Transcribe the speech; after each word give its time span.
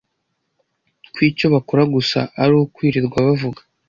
ko 1.13 1.19
icyo 1.29 1.45
bakora 1.53 1.83
gusa 1.95 2.19
ari 2.41 2.53
ukwirirwa 2.63 3.17
bavuga 3.27 3.59